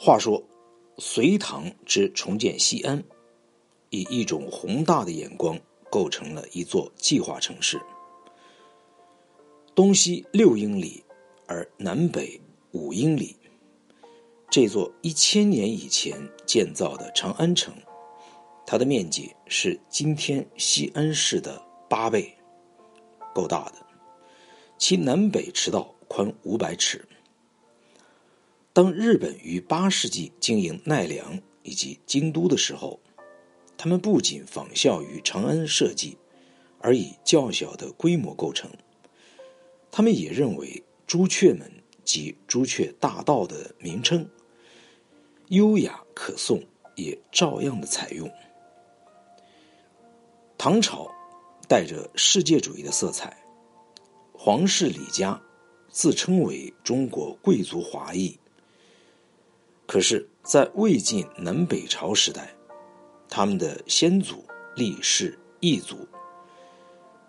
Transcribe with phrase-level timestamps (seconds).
[0.00, 0.40] 话说，
[0.98, 3.02] 隋唐之重建西安，
[3.90, 5.58] 以一种宏大的眼光
[5.90, 7.80] 构成了一座计划城市，
[9.74, 11.02] 东西六英里，
[11.48, 12.40] 而南北
[12.70, 13.34] 五英里。
[14.48, 17.74] 这座一千年以前建造的长安城，
[18.64, 21.60] 它的面积是今天西安市的
[21.90, 22.32] 八倍，
[23.34, 23.84] 够大的。
[24.78, 27.04] 其南北驰道宽五百尺。
[28.78, 33.00] 当日本于八世纪经营奈良以及京都的时候，
[33.76, 36.16] 他们不仅仿效于长安设计，
[36.78, 38.70] 而以较小的规模构成。
[39.90, 41.68] 他们也认为朱雀门
[42.04, 44.24] 及朱雀大道的名称。
[45.48, 46.62] 优雅可颂，
[46.94, 48.30] 也照样的采用。
[50.56, 51.10] 唐朝
[51.66, 53.36] 带着世界主义的色彩，
[54.32, 55.42] 皇室李家
[55.88, 58.38] 自称为中国贵族华裔。
[59.88, 62.54] 可是，在魏晋南北朝时代，
[63.26, 64.44] 他们的先祖
[64.76, 66.06] 立是异族，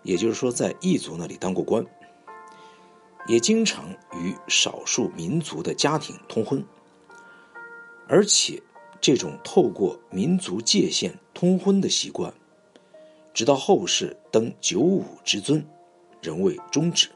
[0.02, 1.82] 也就是说，在异族那里当过官，
[3.26, 6.62] 也经常与少数民族的家庭通婚。
[8.06, 8.62] 而且，
[9.00, 12.30] 这种透过民族界限通婚的习惯，
[13.32, 15.64] 直到后世登九五之尊，
[16.20, 17.08] 仍未终止。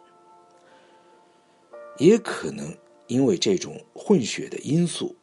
[1.99, 2.75] 也可能
[3.09, 5.15] 因为这种混血的因素，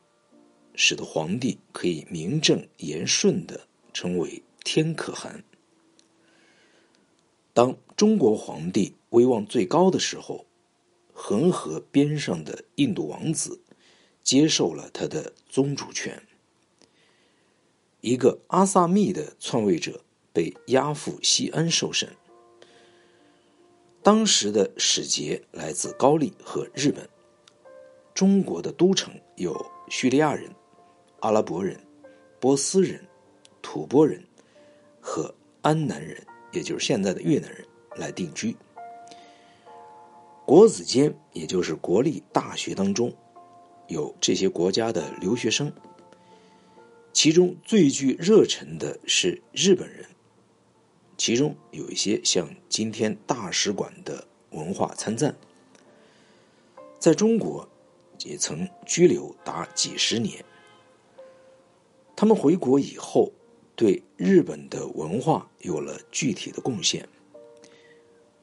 [0.75, 5.43] 使得皇帝可以名正言顺的称为天可汗。
[7.53, 10.45] 当中国皇帝威望最高的时候，
[11.13, 13.61] 恒河边上的印度王子。
[14.23, 16.21] 接受了他的宗主权。
[18.01, 22.15] 一个阿萨密的篡位者被押赴西安受审。
[24.03, 27.09] 当时的使节来自高丽和日本。
[28.13, 30.53] 中国的都城有叙利亚人、
[31.21, 31.79] 阿拉伯人、
[32.39, 32.99] 波斯人、
[33.61, 34.23] 吐蕃人
[34.99, 36.17] 和安南人，
[36.51, 37.65] 也就是现在的越南人
[37.95, 38.55] 来定居。
[40.45, 43.13] 国子监，也就是国立大学当中。
[43.87, 45.71] 有这些国家的留学生，
[47.13, 50.05] 其中最具热忱的是日本人，
[51.17, 55.35] 其中有一些像今天大使馆的文化参赞，
[56.99, 57.67] 在中国
[58.23, 60.43] 也曾居留达几十年。
[62.21, 63.33] 他们回国以后，
[63.75, 67.09] 对日本的文化有了具体的贡献，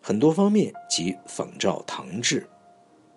[0.03, 2.45] 很多方面即仿照唐制，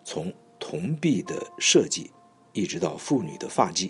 [0.04, 2.12] 从铜币的设计。
[2.54, 3.90] 一直到妇女的发髻，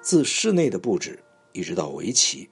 [0.00, 1.22] 自室内的布置
[1.52, 2.48] 一直到围棋。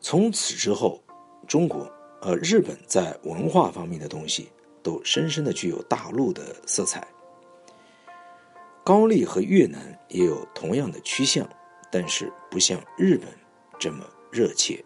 [0.00, 1.00] 从此之后，
[1.46, 1.88] 中国
[2.20, 4.48] 呃日本在文化方面的东西
[4.82, 7.06] 都深深的具有大陆的色彩。
[8.86, 11.44] 高丽和越南也有同样的趋向，
[11.90, 13.28] 但是不像日本
[13.80, 14.84] 这么热切。